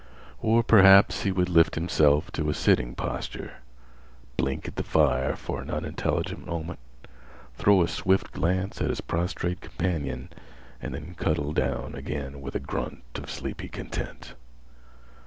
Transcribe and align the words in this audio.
Or, 0.41 0.63
perhaps, 0.63 1.21
he 1.21 1.31
would 1.31 1.47
lift 1.47 1.75
himself 1.75 2.31
to 2.31 2.49
a 2.49 2.55
sitting 2.55 2.95
posture, 2.95 3.57
blink 4.35 4.67
at 4.67 4.75
the 4.75 4.81
fire 4.83 5.35
for 5.35 5.61
an 5.61 5.69
unintelligent 5.69 6.43
moment, 6.43 6.79
throw 7.55 7.83
a 7.83 7.87
swift 7.87 8.31
glance 8.31 8.81
at 8.81 8.89
his 8.89 8.99
prostrate 8.99 9.61
companion, 9.61 10.29
and 10.81 10.95
then 10.95 11.13
cuddle 11.13 11.53
down 11.53 11.93
again 11.93 12.41
with 12.41 12.55
a 12.55 12.59
grunt 12.59 13.03
of 13.19 13.29
sleepy 13.29 13.69
content. 13.69 14.33